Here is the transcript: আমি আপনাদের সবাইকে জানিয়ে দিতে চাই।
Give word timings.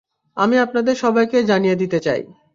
আমি 0.37 0.55
আপনাদের 0.57 0.95
সবাইকে 0.95 1.37
জানিয়ে 1.43 1.75
দিতে 1.75 1.99
চাই। 1.99 2.21